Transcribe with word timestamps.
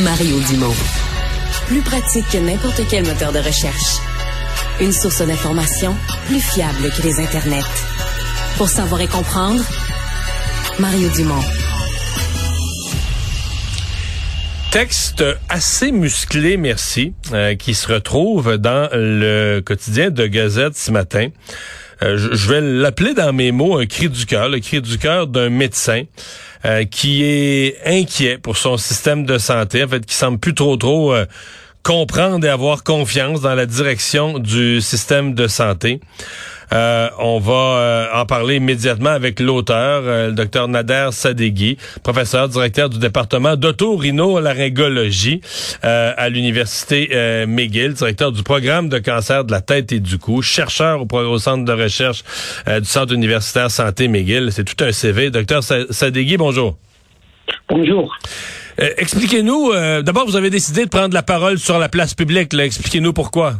Mario 0.00 0.40
Dumont. 0.48 0.74
Plus 1.66 1.82
pratique 1.82 2.24
que 2.32 2.38
n'importe 2.38 2.80
quel 2.88 3.04
moteur 3.04 3.30
de 3.30 3.40
recherche. 3.40 4.00
Une 4.80 4.90
source 4.90 5.20
d'information 5.20 5.94
plus 6.26 6.40
fiable 6.40 6.90
que 6.96 7.02
les 7.02 7.20
internets. 7.20 7.62
Pour 8.56 8.70
savoir 8.70 9.02
et 9.02 9.06
comprendre, 9.06 9.62
Mario 10.78 11.10
Dumont. 11.10 11.44
Texte 14.70 15.24
assez 15.50 15.92
musclé, 15.92 16.56
merci, 16.56 17.12
euh, 17.34 17.54
qui 17.54 17.74
se 17.74 17.92
retrouve 17.92 18.56
dans 18.56 18.88
le 18.94 19.60
quotidien 19.60 20.10
de 20.10 20.26
Gazette 20.26 20.74
ce 20.74 20.90
matin. 20.90 21.28
Euh, 22.02 22.16
je, 22.16 22.48
vais 22.48 22.62
l'appeler 22.62 23.12
dans 23.12 23.32
mes 23.34 23.52
mots 23.52 23.78
un 23.78 23.86
cri 23.86 24.08
du 24.08 24.24
cœur, 24.24 24.48
le 24.48 24.58
cri 24.58 24.80
du 24.80 24.96
cœur 24.96 25.26
d'un 25.26 25.50
médecin 25.50 26.04
euh, 26.64 26.84
qui 26.84 27.24
est 27.24 27.78
inquiet 27.84 28.38
pour 28.38 28.56
son 28.56 28.76
système 28.76 29.24
de 29.26 29.38
santé, 29.38 29.84
en 29.84 29.88
fait, 29.88 30.06
qui 30.06 30.14
semble 30.14 30.38
plus 30.38 30.54
trop 30.54 30.76
trop 30.76 31.12
euh, 31.12 31.26
comprendre 31.82 32.46
et 32.46 32.48
avoir 32.48 32.84
confiance 32.84 33.40
dans 33.40 33.54
la 33.54 33.66
direction 33.66 34.38
du 34.38 34.80
système 34.80 35.34
de 35.34 35.48
santé. 35.48 36.00
Euh, 36.72 37.10
on 37.18 37.38
va 37.38 37.52
euh, 37.52 38.06
en 38.14 38.24
parler 38.24 38.56
immédiatement 38.56 39.10
avec 39.10 39.40
l'auteur, 39.40 40.02
euh, 40.04 40.28
le 40.28 40.32
docteur 40.32 40.68
Nader 40.68 41.08
Sadeghi, 41.12 41.76
professeur 42.02 42.48
directeur 42.48 42.88
du 42.88 42.98
département 42.98 43.56
d'autorhinolaryngologie 43.56 45.42
euh, 45.84 46.12
à 46.16 46.28
l'université 46.28 47.10
McGill, 47.46 47.92
directeur 47.92 48.32
du 48.32 48.42
programme 48.42 48.88
de 48.88 48.98
cancer 48.98 49.44
de 49.44 49.52
la 49.52 49.60
tête 49.60 49.92
et 49.92 50.00
du 50.00 50.18
cou, 50.18 50.40
chercheur 50.42 51.02
au, 51.02 51.16
au 51.16 51.38
centre 51.38 51.64
de 51.64 51.72
recherche 51.72 52.24
du 52.66 52.84
centre 52.84 53.12
universitaire 53.12 53.70
santé 53.70 54.08
McGill. 54.08 54.50
C'est 54.52 54.64
tout 54.64 54.82
un 54.84 54.92
CV. 54.92 55.30
Docteur 55.30 55.62
Sadeghi, 55.62 56.36
bonjour. 56.36 56.76
Bonjour. 57.68 58.16
Expliquez-nous, 58.78 59.72
d'abord, 60.02 60.26
vous 60.26 60.36
avez 60.36 60.50
décidé 60.50 60.84
de 60.84 60.90
prendre 60.90 61.14
la 61.14 61.22
parole 61.22 61.58
sur 61.58 61.78
la 61.78 61.88
place 61.88 62.14
publique. 62.14 62.54
Expliquez-nous 62.54 63.12
pourquoi. 63.12 63.56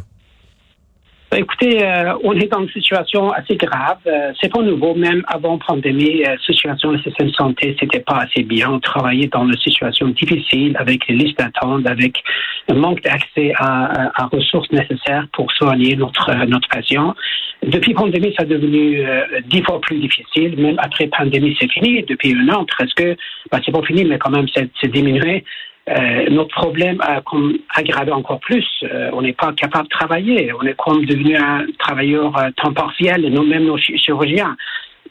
Ben, 1.33 1.39
écoutez, 1.39 1.83
euh, 1.83 2.13
on 2.23 2.33
est 2.33 2.45
dans 2.45 2.61
une 2.61 2.69
situation 2.69 3.31
assez 3.31 3.55
grave. 3.55 3.97
Euh, 4.05 4.31
c'est 4.39 4.53
pas 4.53 4.61
nouveau, 4.61 4.93
même 4.93 5.23
avant 5.25 5.57
pandémie, 5.57 6.23
euh, 6.23 6.37
situation 6.45 6.91
du 6.91 7.01
système 7.01 7.29
de 7.29 7.33
santé, 7.33 7.75
c'était 7.79 8.01
pas 8.01 8.17
assez 8.17 8.43
bien. 8.43 8.69
On 8.69 8.79
travaillait 8.79 9.29
dans 9.29 9.47
une 9.47 9.57
situation 9.57 10.09
difficile 10.09 10.77
avec 10.77 11.07
les 11.07 11.15
listes 11.15 11.39
d'attente, 11.39 11.87
avec 11.87 12.21
un 12.69 12.75
manque 12.75 13.01
d'accès 13.01 13.51
à, 13.57 14.11
à, 14.21 14.27
ressources 14.27 14.71
nécessaires 14.71 15.25
pour 15.33 15.51
soigner 15.53 15.95
notre 15.95 16.31
notre 16.45 16.69
patient. 16.69 17.15
Depuis 17.63 17.95
pandémie, 17.95 18.35
ça 18.37 18.43
est 18.43 18.49
devenu 18.49 19.03
dix 19.47 19.63
fois 19.63 19.81
plus 19.81 19.97
difficile. 19.97 20.55
Même 20.61 20.77
après 20.77 21.07
pandémie, 21.07 21.57
c'est 21.59 21.71
fini. 21.71 22.03
Depuis 22.03 22.35
un 22.35 22.47
an, 22.53 22.63
presque, 22.65 23.03
ben, 23.51 23.59
c'est 23.65 23.71
pas 23.71 23.81
fini, 23.81 24.05
mais 24.05 24.19
quand 24.19 24.29
même, 24.29 24.45
c'est 24.53 24.91
diminué. 24.91 25.43
Euh, 25.89 26.29
notre 26.29 26.55
problème 26.55 27.01
a 27.01 27.21
comme 27.21 27.57
aggravé 27.75 28.11
encore 28.11 28.39
plus. 28.39 28.65
Euh, 28.83 29.09
on 29.11 29.21
n'est 29.21 29.33
pas 29.33 29.51
capable 29.51 29.85
de 29.85 29.89
travailler. 29.89 30.53
On 30.53 30.65
est 30.65 30.75
comme 30.75 31.05
devenu 31.05 31.35
un 31.35 31.65
travailleur 31.77 32.37
euh, 32.37 32.51
temps 32.55 32.71
partiel, 32.71 33.21
nous-mêmes 33.21 33.65
nos 33.65 33.77
chirurgiens. 33.77 34.55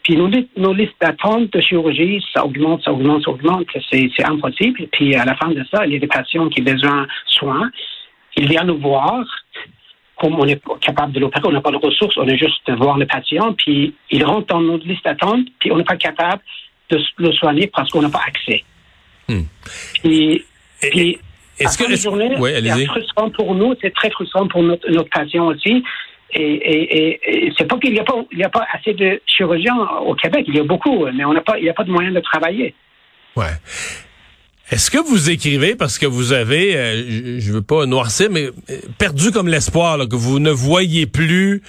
Puis 0.01 0.17
nos, 0.17 0.29
nos 0.57 0.73
listes 0.73 0.95
d'attente 0.99 1.53
de 1.53 1.61
chirurgie, 1.61 2.25
ça 2.33 2.43
augmente, 2.43 2.83
ça 2.83 2.91
augmente, 2.91 3.23
ça 3.23 3.29
augmente. 3.29 3.67
C'est, 3.91 4.09
impossible. 4.25 4.87
Puis 4.91 5.15
à 5.15 5.25
la 5.25 5.35
fin 5.35 5.49
de 5.49 5.63
ça, 5.71 5.85
il 5.85 5.93
y 5.93 5.95
a 5.95 5.99
des 5.99 6.07
patients 6.07 6.49
qui 6.49 6.61
ont 6.61 6.65
besoin 6.65 7.03
de 7.03 7.07
soins. 7.27 7.71
Ils 8.35 8.49
viennent 8.49 8.67
nous 8.67 8.79
voir. 8.79 9.23
Comme 10.19 10.39
on 10.39 10.47
est 10.47 10.61
capable 10.79 11.11
de 11.11 11.19
l'opérer, 11.19 11.47
on 11.47 11.51
n'a 11.51 11.61
pas 11.61 11.71
de 11.71 11.77
ressources, 11.77 12.17
on 12.17 12.27
est 12.27 12.37
juste 12.37 12.69
voir 12.77 12.97
le 12.97 13.05
patient, 13.05 13.53
puis 13.53 13.93
il 14.11 14.23
rentre 14.23 14.47
dans 14.47 14.61
notre 14.61 14.87
liste 14.87 15.03
d'attente, 15.03 15.47
puis 15.59 15.71
on 15.71 15.77
n'est 15.77 15.83
pas 15.83 15.97
capable 15.97 16.41
de 16.89 16.99
le 17.17 17.31
soigner 17.33 17.67
parce 17.67 17.89
qu'on 17.89 18.03
n'a 18.03 18.09
pas 18.09 18.21
accès. 18.25 18.63
Puis 20.03 20.45
est-ce 21.59 21.77
que 21.77 21.89
la 21.89 21.95
journée, 21.95 22.35
c'est 22.39 22.85
frustrant 22.85 23.29
pour 23.29 23.55
nous, 23.55 23.75
c'est 23.81 23.93
très 23.93 24.09
frustrant 24.09 24.47
pour 24.47 24.63
notre, 24.63 24.89
notre 24.89 25.09
patient 25.09 25.47
aussi. 25.47 25.83
Et, 26.35 27.19
et, 27.19 27.53
c'est 27.57 27.67
pas 27.67 27.77
qu'il 27.77 27.93
n'y 27.93 27.99
a 27.99 28.03
pas, 28.03 28.15
il 28.31 28.43
a 28.43 28.49
pas 28.49 28.65
assez 28.73 28.93
de 28.93 29.21
chirurgiens 29.27 29.77
au 30.05 30.15
Québec. 30.15 30.45
Il 30.47 30.55
y 30.55 30.59
a 30.59 30.63
beaucoup, 30.63 31.05
mais 31.13 31.23
on 31.25 31.33
n'a 31.33 31.41
pas, 31.41 31.59
il 31.59 31.63
n'y 31.63 31.69
a 31.69 31.73
pas 31.73 31.83
de 31.83 31.91
moyens 31.91 32.15
de 32.15 32.21
travailler. 32.21 32.73
Ouais. 33.35 33.51
Est-ce 34.71 34.89
que 34.89 34.97
vous 34.97 35.29
écrivez 35.29 35.75
parce 35.75 35.99
que 35.99 36.07
vous 36.07 36.33
avez, 36.33 36.75
euh, 36.75 37.39
je 37.39 37.51
veux 37.51 37.61
pas 37.61 37.85
noircir, 37.85 38.29
mais 38.31 38.45
euh, 38.45 38.79
perdu 38.97 39.29
comme 39.31 39.47
l'espoir, 39.47 39.99
que 40.09 40.15
vous 40.15 40.39
ne 40.39 40.49
voyez 40.49 41.05
plus 41.05 41.61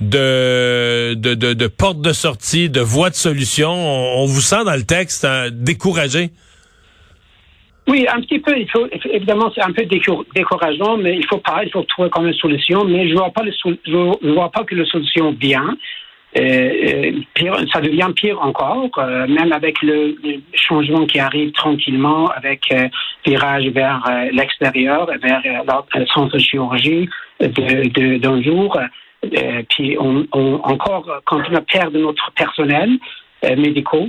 de, 0.00 1.14
de, 1.14 1.34
de, 1.34 1.54
de 1.54 1.66
porte 1.66 2.00
de 2.00 2.12
sortie, 2.12 2.70
de 2.70 2.80
voie 2.80 3.10
de 3.10 3.16
solution? 3.16 3.72
On, 3.72 4.26
vous 4.26 4.40
sent 4.40 4.64
dans 4.64 4.76
le 4.76 4.84
texte 4.84 5.24
hein, 5.24 5.48
découragé? 5.50 6.30
Oui, 7.88 8.06
un 8.08 8.20
petit 8.20 8.38
peu. 8.38 8.56
Il 8.56 8.70
faut, 8.70 8.86
évidemment, 9.10 9.50
c'est 9.54 9.62
un 9.62 9.72
peu 9.72 9.84
décourageant, 9.84 10.96
mais 10.96 11.16
il 11.16 11.26
faut 11.26 11.38
pas, 11.38 11.64
il 11.64 11.70
faut 11.70 11.82
trouver 11.82 12.10
comme 12.10 12.26
une 12.26 12.34
solution. 12.34 12.84
Mais 12.84 13.08
je 13.08 13.14
vois 13.14 13.30
pas 13.30 13.42
le, 13.42 13.52
je 13.84 14.32
vois 14.32 14.50
pas 14.50 14.64
que 14.64 14.74
la 14.74 14.84
solution 14.86 15.32
vient. 15.32 15.76
Euh, 16.38 16.40
euh, 16.40 17.12
pire, 17.34 17.54
ça 17.70 17.80
devient 17.82 18.08
pire 18.16 18.40
encore, 18.40 18.88
euh, 18.96 19.26
même 19.26 19.52
avec 19.52 19.82
le, 19.82 20.16
changement 20.54 21.04
qui 21.04 21.18
arrive 21.18 21.52
tranquillement, 21.52 22.28
avec 22.28 22.72
euh, 22.72 22.88
virage 23.26 23.66
vers 23.66 24.02
euh, 24.08 24.30
l'extérieur, 24.32 25.10
vers 25.22 25.42
le 25.94 26.06
centre 26.06 26.34
de 26.34 26.38
chirurgie 26.38 27.08
de, 27.40 28.16
d'un 28.16 28.42
jour. 28.42 28.78
puis 29.68 29.96
on, 30.00 30.26
on, 30.32 30.54
encore 30.62 31.06
continue 31.26 31.56
à 31.56 31.60
perdre 31.60 31.98
notre 31.98 32.32
personnel 32.32 32.98
médical. 33.56 34.08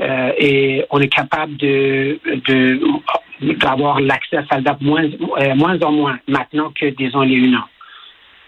Euh, 0.00 0.32
et 0.38 0.84
on 0.90 1.00
est 1.00 1.08
capable 1.08 1.56
de, 1.56 2.18
d'avoir 3.60 4.00
l'accès 4.00 4.38
à 4.38 4.46
SALDAP 4.46 4.80
moins, 4.80 5.04
euh, 5.04 5.54
moins 5.54 5.80
en 5.82 5.92
moins 5.92 6.18
maintenant 6.26 6.72
que, 6.78 6.86
disons, 6.86 7.22
il 7.22 7.32
y 7.32 7.44
a 7.44 7.48
un 7.48 7.60
an. 7.60 7.64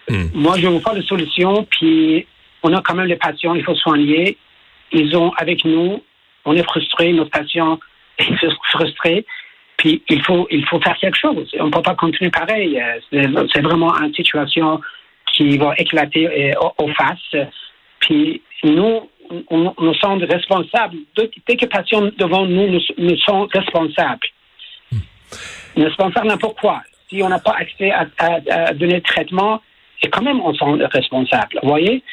Hmm. 0.09 0.29
Moi, 0.33 0.57
je 0.57 0.67
ne 0.67 0.71
vois 0.73 0.81
pas 0.81 0.95
de 0.95 1.01
solution, 1.01 1.65
puis 1.69 2.25
on 2.63 2.73
a 2.73 2.81
quand 2.81 2.95
même 2.95 3.07
les 3.07 3.15
patients, 3.15 3.55
il 3.55 3.63
faut 3.63 3.75
soigner. 3.75 4.37
Ils 4.91 5.15
ont 5.15 5.31
avec 5.37 5.63
nous, 5.65 6.03
on 6.45 6.53
est 6.53 6.63
frustrés, 6.63 7.13
nos 7.13 7.25
patients 7.25 7.79
sont 8.19 8.57
frustrés, 8.71 9.25
puis 9.77 10.01
il 10.09 10.21
faut, 10.23 10.47
il 10.49 10.65
faut 10.65 10.81
faire 10.81 10.97
quelque 10.97 11.17
chose. 11.17 11.49
On 11.59 11.67
ne 11.67 11.71
peut 11.71 11.81
pas 11.81 11.95
continuer 11.95 12.31
pareil. 12.31 12.81
C'est 13.11 13.61
vraiment 13.61 13.93
une 14.01 14.13
situation 14.13 14.81
qui 15.33 15.57
va 15.57 15.73
éclater 15.77 16.27
euh, 16.27 16.69
aux 16.77 16.89
faces. 16.93 17.47
Puis 17.99 18.41
nous, 18.63 19.09
on, 19.49 19.73
nous 19.79 19.93
sommes 19.95 20.23
responsables. 20.23 20.97
Dès 21.15 21.55
que 21.55 21.65
patients 21.65 22.09
devant 22.17 22.45
nous, 22.45 22.67
nous, 22.67 22.79
nous 22.97 23.17
sommes 23.17 23.47
responsables. 23.53 24.27
Hmm. 24.91 24.99
Responsables 25.77 26.27
n'importe 26.27 26.59
quoi. 26.59 26.81
Si 27.09 27.21
on 27.23 27.29
n'a 27.29 27.39
pas 27.39 27.55
accès 27.57 27.91
à, 27.91 28.07
à, 28.17 28.73
donner 28.73 28.95
le 28.95 29.01
traitement, 29.01 29.61
et 30.03 30.09
quand 30.09 30.21
même 30.21 30.41
on 30.41 30.53
sont 30.53 30.77
responsables. 30.91 31.59
Vous 31.63 31.69
voyez? 31.69 32.03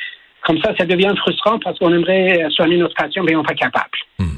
Comme 0.42 0.60
ça, 0.60 0.74
ça 0.76 0.84
devient 0.84 1.12
frustrant 1.16 1.58
parce 1.58 1.78
qu'on 1.78 1.92
aimerait 1.92 2.46
soigner 2.50 2.76
notre 2.76 2.94
patient, 2.94 3.22
mais 3.24 3.34
on 3.34 3.40
n'est 3.40 3.46
pas 3.46 3.54
capable. 3.54 3.98
Hmm. 4.18 4.36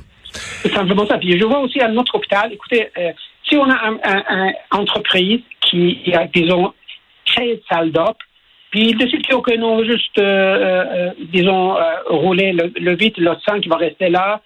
C'est 0.63 0.73
simplement 0.73 1.07
ça. 1.07 1.19
Puis 1.19 1.39
je 1.39 1.45
vois 1.45 1.61
aussi 1.61 1.81
à 1.81 1.89
notre 1.89 2.15
hôpital, 2.15 2.53
écoutez, 2.53 2.89
euh, 2.99 3.13
si 3.49 3.57
on 3.57 3.71
a 3.71 3.77
une 3.89 4.55
entreprise 4.71 5.41
qui 5.61 6.13
a, 6.15 6.27
disons, 6.27 6.73
créé 7.25 7.57
de 7.57 7.63
salles 7.69 7.93
d'op, 7.93 8.17
puis 8.77 8.93
de 8.93 9.07
suite 9.09 9.27
que 9.27 9.57
nous 9.57 9.85
juste, 9.87 10.19
euh, 10.19 10.23
euh, 10.23 11.11
disons, 11.33 11.79
euh, 11.79 11.95
rouler 12.09 12.53
le, 12.53 12.71
le 12.79 12.95
8, 12.95 13.17
le 13.17 13.35
5 13.47 13.63
qui 13.63 13.71
va 13.71 13.77
rester 13.77 14.11
là, 14.11 14.43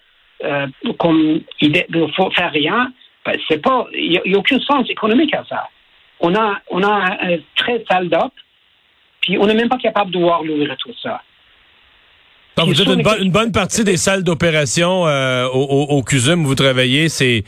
comme 0.97 1.41
il 1.59 1.71
ne 1.71 2.07
faut 2.15 2.31
faire 2.31 2.51
rien, 2.51 2.93
ben, 3.25 3.37
c'est 3.47 3.61
pas, 3.61 3.85
il 3.93 4.21
n'y 4.25 4.33
a, 4.33 4.39
aucun 4.39 4.57
sens 4.59 4.89
économique 4.89 5.33
à 5.35 5.43
ça. 5.49 5.67
On 6.21 6.33
a, 6.33 6.59
on 6.69 6.81
a 6.81 7.17
un, 7.21 7.37
très 7.57 7.83
sale 7.91 8.07
d'op, 8.07 8.31
puis 9.19 9.37
on 9.37 9.45
n'est 9.47 9.53
même 9.53 9.69
pas 9.69 9.77
capable 9.77 10.11
de 10.11 10.19
voir 10.19 10.43
l'ouvrir 10.43 10.77
tout 10.77 10.93
ça. 11.03 11.21
Donc, 12.57 12.67
vous 12.67 12.73
dites 12.73 12.87
une, 12.87 13.31
bonne 13.31 13.51
partie 13.51 13.83
des 13.83 13.97
salles 13.97 14.23
d'opération 14.23 15.03
au, 15.03 15.47
au, 15.53 15.97
au, 15.97 16.03
CUSUM 16.03 16.43
où 16.43 16.49
vous 16.49 16.55
travaillez, 16.55 17.07
c'est 17.07 17.43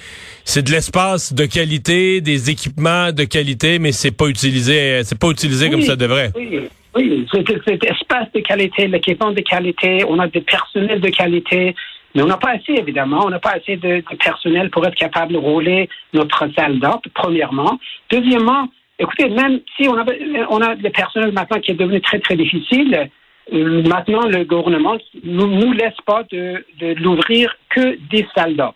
c'est 0.45 0.63
de 0.63 0.71
l'espace 0.71 1.33
de 1.33 1.45
qualité, 1.45 2.21
des 2.21 2.49
équipements 2.49 3.11
de 3.11 3.23
qualité, 3.23 3.79
mais 3.79 3.91
c'est 3.91 4.15
pas 4.15 4.27
utilisé, 4.27 5.03
c'est 5.03 5.19
pas 5.19 5.29
utilisé 5.29 5.69
comme 5.69 5.81
ça 5.81 5.95
devrait. 5.95 6.31
Oui, 6.35 6.67
oui, 6.95 7.27
c'est 7.33 7.83
espace 7.85 8.31
de 8.33 8.39
qualité, 8.41 8.87
l'équipement 8.87 9.31
de 9.31 9.41
qualité, 9.41 10.03
on 10.07 10.19
a 10.19 10.27
des 10.27 10.41
personnels 10.41 11.01
de 11.01 11.09
qualité, 11.09 11.75
mais 12.13 12.21
on 12.21 12.27
n'a 12.27 12.37
pas 12.37 12.51
assez, 12.51 12.73
évidemment, 12.73 13.25
on 13.25 13.29
n'a 13.29 13.39
pas 13.39 13.55
assez 13.55 13.77
de, 13.77 14.03
personnel 14.23 14.69
pour 14.69 14.85
être 14.85 14.95
capable 14.95 15.33
de 15.33 15.37
rouler 15.37 15.89
notre 16.13 16.47
salle 16.55 16.79
d'op, 16.79 17.01
premièrement. 17.15 17.79
Deuxièmement, 18.11 18.67
écoutez, 18.99 19.29
même 19.29 19.59
si 19.75 19.87
on 19.87 19.97
a, 19.97 20.05
on 20.49 20.61
a 20.61 20.75
le 20.75 20.89
personnel 20.91 21.31
maintenant 21.31 21.59
qui 21.59 21.71
est 21.71 21.75
devenu 21.75 21.99
très, 22.01 22.19
très 22.19 22.35
difficile, 22.35 22.95
euh, 22.95 23.05
maintenant, 23.51 24.27
le 24.27 24.43
gouvernement 24.45 24.97
ne 25.23 25.45
nous, 25.45 25.73
laisse 25.73 25.97
pas 26.05 26.23
de, 26.31 26.65
de 26.79 26.93
l'ouvrir 27.01 27.53
que 27.69 27.97
des 28.09 28.25
salles 28.35 28.55
d'op. 28.55 28.75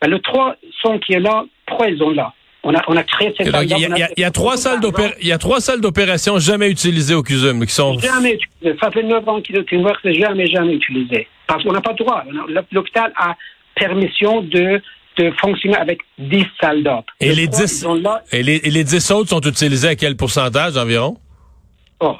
Ben, 0.00 0.10
le 0.10 0.18
trois 0.18 0.56
sont 0.82 0.98
qui 0.98 1.14
est 1.14 1.20
là, 1.20 1.44
trois 1.66 1.88
ils 1.88 1.98
sont 1.98 2.10
là. 2.10 2.32
On 2.66 2.74
a, 2.74 2.82
on 2.88 2.96
a 2.96 3.02
créé 3.02 3.34
cette 3.36 3.46
Il 3.46 3.52
y, 3.52 4.02
a 4.02 4.08
y 4.16 4.24
a 4.24 4.30
trois 4.30 5.60
salles 5.60 5.80
d'opération 5.80 6.38
jamais 6.38 6.70
utilisées 6.70 7.14
au 7.14 7.22
CUSUM 7.22 7.66
qui 7.66 7.74
sont. 7.74 7.98
Jamais 7.98 8.34
utilisées. 8.34 8.78
Ça 8.82 8.90
fait 8.90 9.02
neuf 9.02 9.28
ans 9.28 9.40
qu'il 9.42 9.56
est 9.56 9.72
ouvert, 9.72 9.98
c'est 10.02 10.14
jamais, 10.14 10.46
jamais 10.46 10.74
utilisé. 10.74 11.28
Parce 11.46 11.62
qu'on 11.62 11.72
n'a 11.72 11.82
pas 11.82 11.92
le 11.92 12.04
droit. 12.04 12.24
L'hôpital 12.72 13.12
a 13.16 13.36
permission 13.74 14.40
de 14.40 14.80
de 15.16 15.32
fonctionner 15.40 15.76
avec 15.76 16.00
10 16.18 16.44
salles 16.60 16.82
d'op. 16.82 17.04
Et, 17.20 17.32
les 17.34 17.46
10, 17.46 17.86
et, 18.32 18.42
les, 18.42 18.56
et 18.56 18.70
les 18.70 18.84
10 18.84 19.12
autres 19.12 19.30
sont 19.30 19.40
utilisés 19.40 19.88
à 19.88 19.94
quel 19.94 20.16
pourcentage 20.16 20.76
environ? 20.76 21.18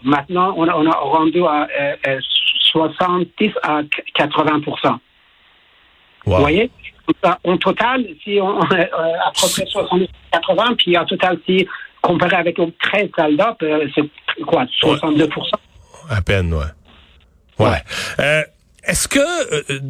Maintenant, 0.02 0.54
on 0.56 0.68
a, 0.68 0.74
on 0.74 0.86
a 0.86 0.94
rendu 0.94 1.44
à 1.44 1.66
70 2.72 3.28
euh, 3.40 3.50
à 3.62 3.80
80 4.14 4.60
Vous 6.24 6.36
voyez? 6.36 6.70
En 7.44 7.56
total, 7.58 8.06
si 8.22 8.38
on, 8.40 8.60
euh, 8.60 8.64
à 8.72 9.30
peu 9.38 9.46
près 9.52 9.66
70 9.66 10.08
80, 10.32 10.74
puis 10.76 10.96
en 10.96 11.04
total, 11.04 11.38
si 11.46 11.66
comparé 12.00 12.36
avec 12.36 12.58
les 12.58 12.72
13 12.82 13.08
salles 13.16 13.36
d'op, 13.36 13.62
euh, 13.62 13.86
c'est 13.94 14.42
quoi, 14.44 14.66
62% 14.82 15.28
À 16.10 16.22
peine, 16.22 16.52
ouais. 16.52 16.64
Ouais. 17.58 17.82
Euh, 18.18 18.42
est-ce 18.86 19.08
que, 19.08 19.18
euh, 19.18 19.80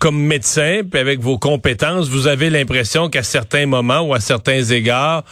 comme 0.00 0.18
médecin, 0.18 0.80
puis 0.90 1.00
avec 1.00 1.20
vos 1.20 1.38
compétences, 1.38 2.08
vous 2.08 2.26
avez 2.26 2.50
l'impression 2.50 3.08
qu'à 3.08 3.22
certains 3.22 3.66
moments 3.66 4.00
ou 4.00 4.14
à 4.14 4.20
certains 4.20 4.62
égards, 4.62 5.22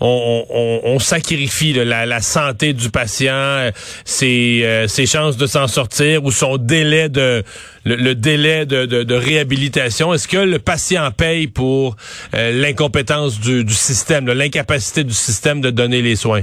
on, 0.00 0.98
sacrifie 0.98 1.72
la, 1.72 2.20
santé 2.20 2.72
du 2.72 2.90
patient, 2.90 3.32
euh, 3.34 3.70
ses, 4.04 5.06
chances 5.06 5.36
de 5.36 5.46
s'en 5.46 5.66
sortir 5.66 6.24
ou 6.24 6.30
son 6.30 6.56
délai 6.56 7.08
de 7.08 7.42
le, 7.84 8.14
délai 8.14 8.66
de, 8.66 9.14
réhabilitation. 9.14 10.12
Est-ce 10.12 10.28
que 10.28 10.38
le 10.38 10.58
patient 10.58 11.10
paye 11.10 11.46
pour 11.46 11.96
l'incompétence 12.32 13.40
du, 13.40 13.64
du 13.64 13.74
système, 13.74 14.26
l'incapacité 14.26 15.04
du 15.04 15.14
système 15.14 15.60
de 15.60 15.70
donner 15.70 16.02
les 16.02 16.16
soins? 16.16 16.42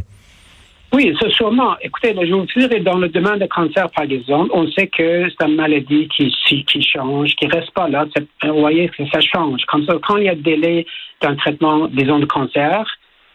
Oui, 0.93 1.13
c'est 1.19 1.31
sûrement. 1.31 1.75
Écoutez, 1.81 2.15
je 2.15 2.33
vous 2.33 2.45
dire, 2.45 2.83
dans 2.83 2.97
le 2.97 3.09
domaine 3.09 3.39
de 3.39 3.45
cancer, 3.45 3.89
par 3.91 4.05
exemple, 4.05 4.49
on 4.53 4.67
sait 4.71 4.87
que 4.87 5.27
c'est 5.29 5.45
une 5.45 5.55
maladie 5.55 6.07
qui, 6.07 6.33
qui 6.63 6.81
change, 6.81 7.35
qui 7.35 7.45
reste 7.47 7.71
pas 7.71 7.89
là. 7.89 8.05
Vous 8.43 8.59
voyez 8.59 8.89
ça 9.11 9.19
change. 9.19 9.61
Quand, 9.67 9.81
quand 10.01 10.17
il 10.17 10.23
y 10.23 10.29
a 10.29 10.35
délai 10.35 10.85
d'un 11.21 11.35
traitement, 11.35 11.87
disons, 11.87 12.19
de 12.19 12.25
cancer, 12.25 12.85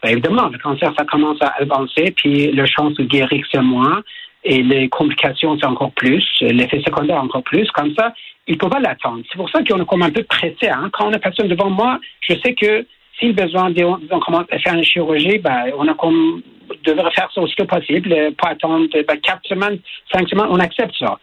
ben 0.03 0.09
évidemment, 0.09 0.49
le 0.49 0.57
cancer, 0.59 0.93
ça 0.97 1.05
commence 1.05 1.41
à 1.41 1.53
avancer, 1.59 2.13
puis 2.15 2.51
le 2.51 2.65
chance 2.65 2.93
de 2.95 3.03
guérir, 3.03 3.45
c'est 3.49 3.61
moins, 3.61 4.03
et 4.43 4.61
les 4.61 4.89
complications, 4.89 5.57
c'est 5.57 5.65
encore 5.65 5.91
plus, 5.93 6.25
l'effet 6.41 6.81
secondaire 6.85 7.23
encore 7.23 7.43
plus. 7.43 7.71
Comme 7.71 7.93
ça, 7.95 8.13
il 8.47 8.55
ne 8.55 8.59
faut 8.59 8.69
pas 8.69 8.81
l'attendre. 8.81 9.23
C'est 9.31 9.37
pour 9.37 9.49
ça 9.49 9.63
qu'on 9.63 9.81
est 9.81 9.85
comme 9.85 10.03
un 10.03 10.11
peu 10.11 10.23
pressé. 10.23 10.67
Hein. 10.69 10.89
Quand 10.91 11.07
on 11.07 11.13
a 11.13 11.19
personne 11.19 11.47
devant 11.47 11.69
moi, 11.69 11.99
je 12.21 12.33
sais 12.43 12.53
que 12.53 12.85
si 13.17 13.27
le 13.27 13.33
besoin, 13.33 13.71
à 13.71 14.59
faire 14.59 14.73
une 14.73 14.83
chirurgie, 14.83 15.37
ben, 15.37 15.71
on 15.77 15.87
a 15.87 15.93
comme 15.93 16.41
devrait 16.83 17.11
faire 17.11 17.29
ça 17.33 17.41
aussi 17.41 17.55
que 17.55 17.63
possible, 17.63 18.11
euh, 18.11 18.31
pas 18.31 18.49
attendre 18.49 18.87
ben, 18.91 19.19
quatre 19.21 19.45
semaines, 19.45 19.79
cinq 20.11 20.27
semaines, 20.27 20.47
on 20.49 20.59
accepte 20.59 20.95
ça. 20.97 21.19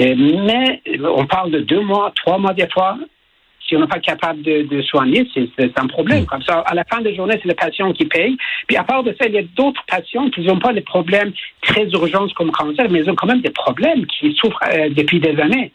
Euh, 0.00 0.14
mais 0.16 0.82
on 1.04 1.26
parle 1.26 1.50
de 1.52 1.60
deux 1.60 1.80
mois, 1.80 2.12
trois 2.16 2.38
mois 2.38 2.52
des 2.52 2.68
fois. 2.68 2.98
Si 3.66 3.76
on 3.76 3.80
n'est 3.80 3.86
pas 3.86 3.98
capable 3.98 4.42
de, 4.42 4.82
soigner, 4.82 5.28
c'est 5.34 5.78
un 5.78 5.86
problème. 5.86 6.22
Mm. 6.22 6.26
Comme 6.26 6.42
ça, 6.42 6.60
à 6.60 6.74
la 6.74 6.84
fin 6.84 7.00
de 7.00 7.08
la 7.08 7.14
journée, 7.14 7.34
c'est 7.42 7.48
le 7.48 7.54
patient 7.54 7.92
qui 7.92 8.04
paye. 8.04 8.36
Puis 8.66 8.76
à 8.76 8.84
part 8.84 9.02
de 9.02 9.14
ça, 9.18 9.26
il 9.26 9.34
y 9.34 9.38
a 9.38 9.42
d'autres 9.42 9.82
patients 9.88 10.30
qui 10.30 10.42
n'ont 10.42 10.58
pas 10.58 10.72
des 10.72 10.80
problèmes 10.80 11.32
très 11.62 11.86
urgents 11.90 12.28
comme 12.36 12.50
cancer, 12.50 12.86
mais 12.90 13.00
ils 13.00 13.10
ont 13.10 13.14
quand 13.14 13.26
même 13.26 13.40
des 13.40 13.50
problèmes 13.50 14.06
qui 14.06 14.34
souffrent 14.34 14.62
euh, 14.72 14.88
depuis 14.90 15.20
des 15.20 15.40
années. 15.40 15.72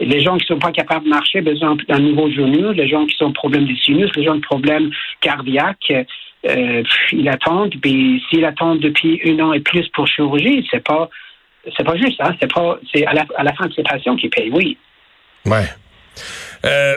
Les 0.00 0.20
gens 0.20 0.36
qui 0.38 0.44
ne 0.44 0.56
sont 0.56 0.58
pas 0.58 0.72
capables 0.72 1.04
de 1.04 1.10
marcher, 1.10 1.40
besoin 1.40 1.76
d'un 1.88 2.00
nouveau 2.00 2.30
genou, 2.30 2.72
les 2.72 2.88
gens 2.88 3.06
qui 3.06 3.22
ont 3.22 3.32
problème 3.32 3.66
de 3.66 3.74
sinus, 3.76 4.10
les 4.16 4.24
gens 4.24 4.34
de 4.34 4.40
problèmes 4.40 4.90
cardiaques, 5.20 5.92
euh, 6.46 6.82
ils 7.12 7.28
attendent. 7.28 7.74
Puis 7.80 8.22
s'ils 8.28 8.44
attendent 8.44 8.80
depuis 8.80 9.20
un 9.26 9.38
an 9.40 9.52
et 9.52 9.60
plus 9.60 9.88
pour 9.90 10.06
chirurgie, 10.08 10.66
c'est 10.70 10.84
pas 10.84 11.08
c'est 11.76 11.84
pas 11.84 11.96
juste. 11.96 12.20
Hein? 12.20 12.34
C'est 12.40 12.52
pas 12.52 12.78
c'est 12.92 13.06
à 13.06 13.12
la, 13.12 13.24
à 13.36 13.44
la 13.44 13.52
fin 13.54 13.66
de 13.66 13.72
ces 13.72 13.82
patients 13.82 14.16
qui 14.16 14.28
payent. 14.28 14.50
Oui. 14.50 14.76
Ouais. 15.46 15.66
Euh, 16.64 16.96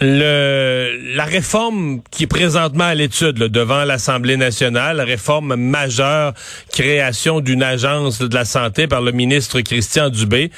le, 0.00 1.14
la 1.14 1.24
réforme 1.24 2.00
qui 2.10 2.24
est 2.24 2.26
présentement 2.26 2.84
à 2.84 2.94
l'étude 2.94 3.34
devant 3.34 3.84
l'Assemblée 3.84 4.36
nationale, 4.36 4.96
la 4.96 5.04
réforme 5.04 5.56
majeure, 5.56 6.32
création 6.72 7.40
d'une 7.40 7.62
agence 7.62 8.20
de 8.20 8.34
la 8.34 8.44
santé 8.44 8.86
par 8.86 9.02
le 9.02 9.12
ministre 9.12 9.60
Christian 9.60 10.08
Dubé, 10.08 10.50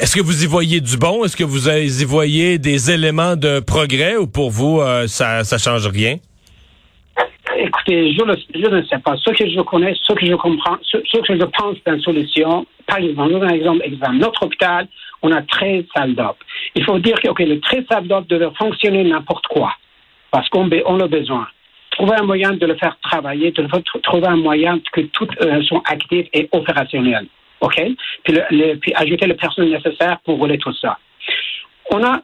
est-ce 0.00 0.16
que 0.16 0.22
vous 0.22 0.42
y 0.42 0.46
voyez 0.46 0.80
du 0.80 0.96
bon? 0.96 1.24
Est-ce 1.24 1.36
que 1.36 1.44
vous 1.44 1.68
y 1.68 2.04
voyez 2.04 2.58
des 2.58 2.90
éléments 2.90 3.36
de 3.36 3.60
progrès 3.60 4.16
ou 4.16 4.26
pour 4.26 4.50
vous, 4.50 4.80
euh, 4.80 5.06
ça 5.06 5.44
ça 5.44 5.56
change 5.56 5.86
rien? 5.86 6.16
Écoutez, 7.56 8.12
je, 8.12 8.24
ne 8.24 8.82
sais 8.82 8.98
pas. 8.98 9.16
Ce 9.16 9.30
que 9.30 9.48
je 9.48 9.60
connais, 9.60 9.94
ce 10.02 10.12
que 10.12 10.26
je 10.26 10.34
comprends, 10.34 10.76
ce, 10.82 10.98
que 10.98 11.38
je 11.38 11.44
pense 11.44 11.76
d'une 11.86 12.00
solution, 12.00 12.66
par 12.86 12.98
exemple, 12.98 13.44
un 13.44 13.50
exemple, 13.50 13.82
exemple, 13.84 14.16
notre 14.16 14.42
hôpital, 14.42 14.88
on 15.24 15.32
a 15.32 15.42
13 15.42 15.84
salles 15.96 16.14
d'op. 16.14 16.36
Il 16.76 16.84
faut 16.84 16.98
dire 16.98 17.18
que 17.20 17.28
okay, 17.28 17.46
le 17.46 17.58
13 17.58 17.84
salles 17.90 18.06
d'op 18.06 18.28
devrait 18.28 18.54
fonctionner 18.56 19.02
n'importe 19.02 19.46
quoi, 19.46 19.74
parce 20.30 20.48
qu'on 20.50 20.70
on 20.86 21.00
a 21.00 21.08
besoin. 21.08 21.48
Trouver 21.92 22.16
un 22.16 22.24
moyen 22.24 22.52
de 22.52 22.66
le 22.66 22.74
faire 22.76 22.96
travailler, 23.00 23.50
de 23.50 23.66
trouver 24.02 24.26
un 24.26 24.36
moyen 24.36 24.78
que 24.92 25.00
toutes 25.00 25.40
euh, 25.40 25.62
sont 25.62 25.80
actives 25.86 26.28
et 26.32 26.48
opérationnelles. 26.52 27.26
OK? 27.60 27.80
Puis, 28.24 28.94
ajouter 28.94 29.26
le 29.26 29.36
personnel 29.36 29.70
nécessaire 29.70 30.18
pour 30.24 30.38
rouler 30.38 30.58
tout 30.58 30.74
ça. 30.74 30.98
On 31.90 32.02
a 32.04 32.20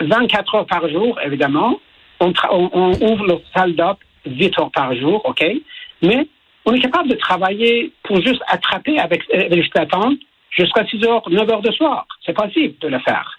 24 0.00 0.54
euh, 0.54 0.58
heures 0.58 0.66
par 0.66 0.88
jour, 0.88 1.18
évidemment. 1.24 1.78
On, 2.18 2.32
ouvre 3.00 3.26
le 3.26 3.38
salle 3.54 3.74
d'op 3.74 3.98
8 4.26 4.58
heures 4.58 4.70
par 4.72 4.94
jour, 4.96 5.22
OK? 5.24 5.44
Mais 6.02 6.26
on 6.64 6.72
est 6.72 6.80
capable 6.80 7.08
de 7.08 7.14
travailler 7.14 7.92
pour 8.02 8.20
juste 8.20 8.42
attraper 8.48 8.98
avec, 8.98 9.22
euh, 9.32 9.46
avec 9.46 9.76
attendre 9.76 10.16
jusqu'à 10.50 10.84
6 10.86 11.04
heures, 11.04 11.28
9 11.28 11.50
heures 11.50 11.62
de 11.62 11.72
soir. 11.72 12.06
C'est 12.24 12.32
possible 12.32 12.74
de 12.80 12.88
le 12.88 12.98
faire. 13.00 13.38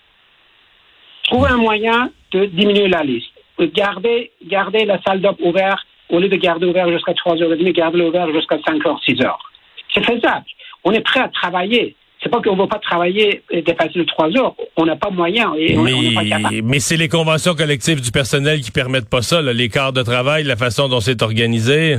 Trouver 1.24 1.50
un 1.50 1.58
moyen 1.58 2.10
de 2.32 2.46
diminuer 2.46 2.88
la 2.88 3.04
liste. 3.04 3.30
Garder, 3.60 4.32
garder 4.48 4.86
la 4.86 5.00
salle 5.04 5.22
d'op 5.22 5.38
ouverte 5.42 5.86
au 6.10 6.20
lieu 6.20 6.30
de 6.30 6.36
garder 6.36 6.66
ouvert 6.66 6.90
jusqu'à 6.90 7.14
3h30, 7.14 7.72
garder 7.74 8.02
ouvert 8.02 8.32
jusqu'à 8.34 8.58
5 8.66 8.86
heures, 8.86 9.00
6 9.06 9.22
heures. 9.24 9.52
C'est 9.94 10.04
faisable 10.04 10.46
on 10.84 10.92
est 10.92 11.02
prêt 11.02 11.20
à 11.20 11.30
travailler. 11.30 11.96
C'est 12.22 12.30
pas 12.30 12.40
qu'on 12.40 12.56
ne 12.56 12.62
va 12.62 12.68
pas 12.68 12.78
travailler 12.78 13.42
et 13.50 13.64
dépasser 13.64 13.98
les 13.98 14.06
trois 14.06 14.30
heures. 14.38 14.54
On 14.78 14.86
n'a 14.86 14.96
pas 14.96 15.10
moyen 15.10 15.54
et 15.58 15.76
on 15.76 15.84
n'est 15.84 16.14
pas 16.14 16.24
capable. 16.24 16.62
Mais 16.64 16.80
c'est 16.80 16.98
les 16.98 17.10
conventions 17.10 17.56
collectives 17.56 18.00
du 18.00 18.12
personnel 18.12 18.62
qui 18.62 18.70
permettent 18.70 19.10
pas 19.10 19.24
ça, 19.24 19.42
les 19.42 19.70
quarts 19.70 19.94
de 19.94 20.04
travail, 20.04 20.44
la 20.44 20.56
façon 20.56 20.88
dont 20.88 21.00
c'est 21.00 21.24
organisé. 21.24 21.98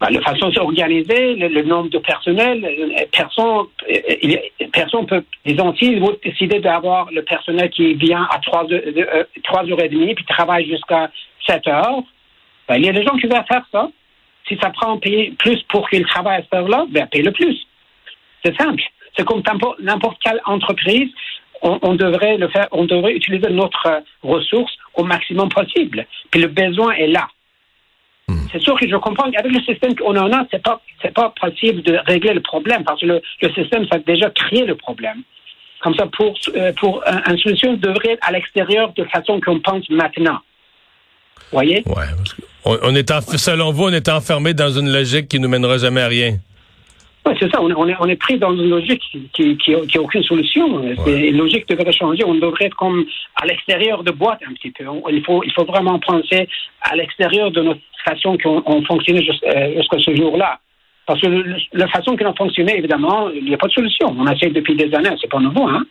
Ben, 0.00 0.10
la 0.10 0.20
façon 0.20 0.50
c'est 0.52 0.60
organisé, 0.60 1.34
le, 1.36 1.62
nombre 1.62 1.88
de 1.88 1.98
personnel, 1.98 2.62
euh, 2.64 3.04
personne, 3.12 3.66
euh, 3.90 4.36
personne 4.70 5.06
peut, 5.06 5.24
disons, 5.46 5.74
s'ils 5.76 6.00
vont 6.00 6.14
décider 6.22 6.60
d'avoir 6.60 7.10
le 7.10 7.22
personnel 7.22 7.70
qui 7.70 7.94
vient 7.94 8.28
à 8.30 8.38
3 8.38 8.64
heures, 8.72 8.82
euh, 8.84 9.24
heures 9.54 9.84
et 9.84 9.88
demie 9.88 10.14
puis 10.14 10.24
travaille 10.26 10.68
jusqu'à 10.68 11.10
7 11.46 11.66
heures, 11.68 12.02
ben, 12.68 12.76
il 12.76 12.84
y 12.84 12.88
a 12.90 12.92
des 12.92 13.04
gens 13.04 13.16
qui 13.16 13.26
veulent 13.26 13.44
faire 13.48 13.66
ça. 13.72 13.88
Si 14.48 14.58
ça 14.62 14.70
prend 14.70 14.98
payer 14.98 15.32
plus 15.38 15.62
pour 15.64 15.88
qu'ils 15.88 16.04
travaillent 16.04 16.40
à 16.40 16.42
cette 16.42 16.54
heure-là, 16.54 16.84
ben, 16.90 17.06
paye 17.06 17.22
le 17.22 17.32
plus. 17.32 17.56
C'est 18.44 18.56
simple. 18.56 18.82
C'est 19.16 19.24
comme 19.24 19.42
n'importe 19.80 20.18
quelle 20.22 20.40
entreprise. 20.44 21.08
On, 21.62 21.94
devrait 21.94 22.36
le 22.36 22.48
faire, 22.48 22.68
on 22.70 22.84
devrait 22.84 23.14
utiliser 23.14 23.48
notre 23.48 24.02
ressource 24.22 24.72
au 24.94 25.04
maximum 25.04 25.48
possible. 25.48 26.06
Puis 26.30 26.42
le 26.42 26.48
besoin 26.48 26.92
est 26.92 27.06
là. 27.06 27.28
Hmm. 28.28 28.38
C'est 28.50 28.60
sûr 28.60 28.78
que 28.78 28.88
je 28.88 28.96
comprends 28.96 29.30
qu'avec 29.30 29.52
le 29.52 29.60
système 29.60 29.94
qu'on 29.94 30.16
en 30.16 30.32
a, 30.32 30.44
c'est 30.50 30.62
pas 30.62 30.80
c'est 31.00 31.14
pas 31.14 31.32
possible 31.40 31.82
de 31.82 31.98
régler 32.06 32.34
le 32.34 32.40
problème 32.40 32.82
parce 32.84 33.00
que 33.00 33.06
le, 33.06 33.22
système 33.54 33.86
ça 33.86 33.96
a 33.96 33.98
déjà 33.98 34.30
créé 34.30 34.64
le 34.64 34.74
problème. 34.74 35.22
Comme 35.80 35.94
ça, 35.94 36.06
pour 36.06 36.34
euh, 36.56 36.72
pour 36.72 37.04
une 37.28 37.38
solution 37.38 37.74
devrait 37.74 38.12
être 38.12 38.26
à 38.26 38.32
l'extérieur 38.32 38.92
de 38.94 39.04
façon 39.04 39.40
qu'on 39.40 39.60
pense 39.60 39.88
maintenant. 39.90 40.38
Voyez? 41.52 41.82
Ouais. 41.86 42.06
On, 42.64 42.78
on 42.82 42.94
est 42.96 43.08
selon 43.36 43.70
vous, 43.70 43.84
on 43.84 43.92
est 43.92 44.08
enfermé 44.08 44.54
dans 44.54 44.70
une 44.70 44.90
logique 44.90 45.28
qui 45.28 45.38
nous 45.38 45.48
mènera 45.48 45.78
jamais 45.78 46.00
à 46.00 46.08
rien. 46.08 46.38
Oui, 47.26 47.32
c'est 47.40 47.50
ça. 47.50 47.60
On 47.60 47.68
est, 47.88 47.96
on 47.98 48.06
est 48.06 48.16
pris 48.16 48.38
dans 48.38 48.54
une 48.54 48.70
logique 48.70 49.02
qui 49.32 49.56
qui, 49.56 49.98
aucune 49.98 50.22
solution. 50.22 50.82
C'est 51.04 51.28
une 51.28 51.36
logique 51.36 51.68
devrait 51.68 51.92
changer. 51.92 52.24
On 52.24 52.34
devrait 52.34 52.66
être 52.66 52.76
comme 52.76 53.04
à 53.34 53.46
l'extérieur 53.46 54.04
de 54.04 54.12
boîte 54.12 54.40
un 54.48 54.52
petit 54.54 54.70
peu. 54.70 54.84
il 55.10 55.24
faut 55.24 55.42
il 55.42 55.52
faut 55.52 55.64
vraiment 55.64 55.98
penser 55.98 56.48
à 56.82 56.94
l'extérieur 56.94 57.50
de 57.50 57.62
notre 57.62 57.80
façon 58.04 58.38
qu'on 58.38 58.84
fonctionnait 58.84 59.20
euh, 59.20 59.74
jusqu'à 59.76 59.98
ce 59.98 60.14
jour-là. 60.14 60.60
Parce 61.06 61.20
que 61.20 61.26
la 61.72 61.88
façon 61.88 62.16
qu'on 62.16 62.30
a 62.30 62.34
fonctionné, 62.34 62.78
évidemment, 62.78 63.30
il 63.30 63.44
n'y 63.44 63.54
a 63.54 63.58
pas 63.58 63.68
de 63.68 63.72
solution. 63.72 64.14
On 64.18 64.26
essaie 64.28 64.50
depuis 64.50 64.76
des 64.76 64.92
années. 64.94 65.10
C'est 65.20 65.30
pas 65.30 65.40
nouveau, 65.40 65.66
hein. 65.66 65.84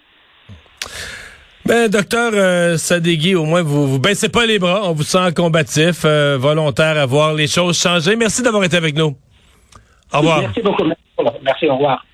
Ben, 1.65 1.89
docteur 1.89 2.31
euh, 2.35 2.77
Sadegui, 2.77 3.33
au 3.33 3.43
moins, 3.43 3.63
vous 3.63 3.87
vous 3.87 3.99
baissez 3.99 4.29
pas 4.29 4.45
les 4.45 4.59
bras. 4.59 4.81
On 4.83 4.93
vous 4.93 5.03
sent 5.03 5.33
combatif, 5.35 6.03
euh, 6.05 6.37
volontaire 6.37 6.97
à 6.97 7.05
voir 7.05 7.33
les 7.33 7.47
choses 7.47 7.81
changer. 7.81 8.15
Merci 8.15 8.43
d'avoir 8.43 8.63
été 8.63 8.77
avec 8.77 8.95
nous. 8.95 9.15
Au 10.13 10.19
revoir. 10.19 10.41
Merci 10.41 10.61
beaucoup. 10.61 10.83
Merci, 11.41 11.67
au 11.67 11.75
revoir. 11.75 12.05